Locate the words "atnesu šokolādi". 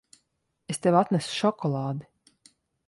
1.01-2.11